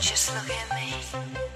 Just 0.00 0.32
look 0.34 0.48
at 0.48 0.74
me. 0.74 1.51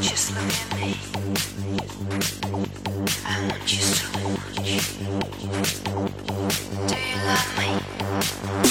Just 0.00 0.34
look 0.34 0.42
at 0.42 0.74
me. 0.80 0.96
I 3.24 3.46
want 3.48 3.72
you 3.72 3.78
so 3.78 4.18
much. 4.18 4.56
Do 6.88 6.96
you 6.96 7.16
love 7.24 7.48
me? 7.58 8.63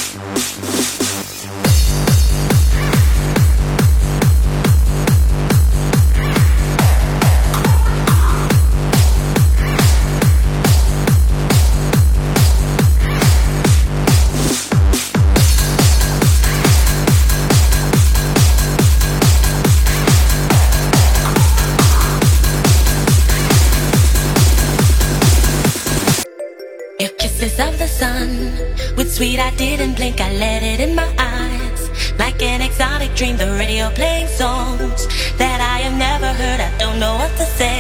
Sun, 28.04 28.52
with 28.98 29.10
sweet 29.18 29.40
I 29.40 29.52
didn't 29.56 29.96
blink, 29.96 30.20
I 30.20 30.30
let 30.46 30.62
it 30.72 30.80
in 30.86 30.94
my 30.94 31.10
eyes. 31.18 31.82
Like 32.20 32.40
an 32.52 32.60
exotic 32.62 33.12
dream, 33.20 33.36
the 33.38 33.50
radio 33.64 33.86
playing 34.00 34.28
songs 34.28 35.08
that 35.42 35.60
I 35.74 35.78
have 35.86 35.96
never 36.08 36.30
heard. 36.42 36.60
I 36.68 36.70
don't 36.84 37.00
know 37.04 37.16
what 37.22 37.32
to 37.40 37.46
say. 37.60 37.80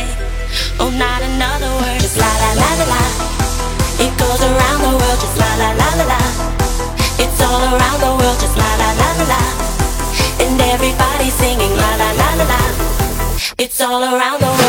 Oh, 0.79 0.91
not 1.05 1.19
another 1.31 1.71
word, 1.81 1.99
just 2.05 2.17
la 2.23 2.31
la 2.43 2.51
la 2.61 2.71
la 2.79 2.85
la. 2.93 3.03
It 4.05 4.13
goes 4.23 4.41
around 4.49 4.79
the 4.87 4.93
world, 4.99 5.19
just 5.23 5.37
la 5.43 5.51
la 5.61 5.69
la 5.81 5.89
la 5.99 6.05
la. 6.13 6.21
It's 7.23 7.39
all 7.47 7.61
around 7.73 7.99
the 8.07 8.13
world, 8.19 8.39
just 8.43 8.55
la 8.63 8.71
la 8.81 8.89
la 9.01 9.09
la 9.19 9.25
la. 9.33 9.43
And 10.43 10.55
everybody's 10.73 11.35
singing 11.43 11.73
la 11.83 11.91
la 12.01 12.09
la 12.21 12.29
la 12.39 12.45
la. 12.53 12.61
It's 13.63 13.79
all 13.81 14.03
around 14.13 14.39
the 14.45 14.51
world, 14.57 14.62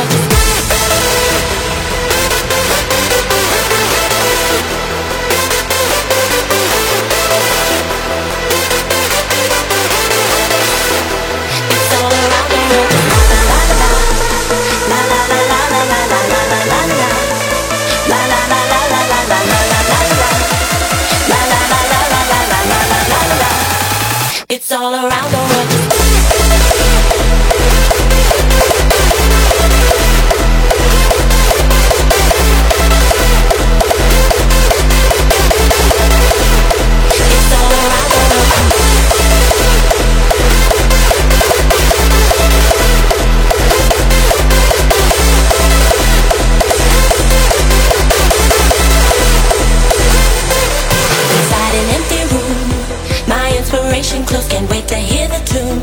Can't 54.55 54.71
wait 54.71 54.87
to 54.87 54.95
hear 54.95 55.27
the 55.27 55.43
tune. 55.51 55.83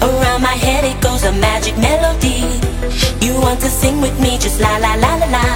Around 0.00 0.40
my 0.40 0.54
head 0.54 0.84
it 0.84 1.02
goes 1.02 1.24
a 1.24 1.32
magic 1.32 1.76
melody. 1.76 2.46
You 3.18 3.34
want 3.34 3.58
to 3.62 3.68
sing 3.68 4.00
with 4.00 4.14
me? 4.20 4.38
Just 4.38 4.60
la 4.60 4.76
la 4.78 4.94
la 4.94 5.16
la 5.16 5.26
la. 5.26 5.46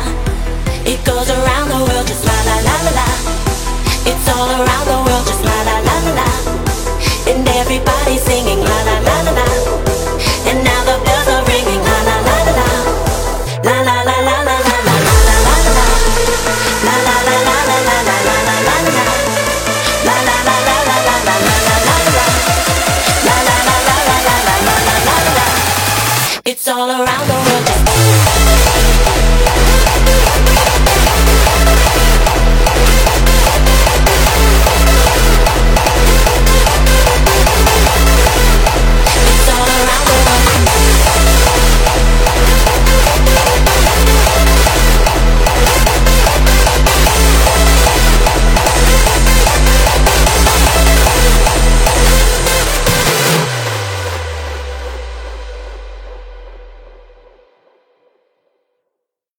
It 0.83 0.99
goes 1.07 1.31
around 1.31 1.69
the 1.71 1.79
world. 1.79 2.07
Just 2.11 2.27
la 2.27 2.35
la 2.51 2.57
la 2.67 2.77
la 2.87 2.93
la. 2.99 3.09
It's 4.03 4.27
all 4.35 4.51
around 4.51 4.87
the 4.91 4.99
world. 5.07 5.27
Just 5.31 5.45
la 5.47 5.59
la 5.69 5.77
la 5.79 5.97
la 6.07 6.13
la. 6.19 6.31
And 7.31 7.47
everybody's 7.47 8.23
singing. 8.23 8.50